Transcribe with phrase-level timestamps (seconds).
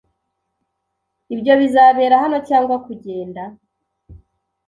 [1.33, 3.41] Ibyo bizabera hano cyangwa kugenda?